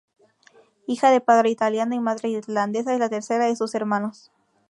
[0.87, 4.31] Hija de padre italiano y madre irlandesa, es la tercera de sus hermanos.